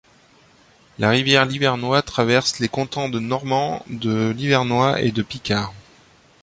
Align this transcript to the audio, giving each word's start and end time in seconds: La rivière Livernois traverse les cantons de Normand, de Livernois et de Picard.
La 0.97 1.09
rivière 1.11 1.45
Livernois 1.45 2.01
traverse 2.01 2.57
les 2.57 2.67
cantons 2.69 3.07
de 3.07 3.19
Normand, 3.19 3.85
de 3.87 4.33
Livernois 4.35 4.99
et 4.99 5.11
de 5.11 5.21
Picard. 5.21 5.75